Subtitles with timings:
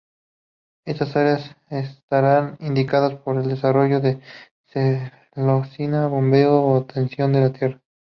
[0.83, 4.19] Estas áreas estarán indicadas por el desarrollo de
[4.65, 7.81] celosía, bombeo o tendido de tierra.